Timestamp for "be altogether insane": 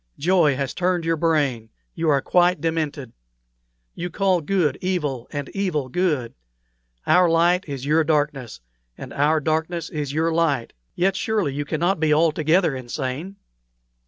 11.99-13.35